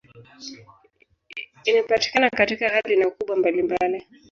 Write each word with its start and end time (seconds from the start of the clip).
Inapatikana 1.67 2.29
katika 2.29 2.69
hali 2.69 2.97
na 2.97 3.07
ukubwa 3.07 3.35
mbalimbali. 3.35 4.05